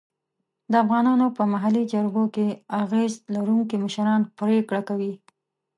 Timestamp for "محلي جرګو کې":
1.53-2.47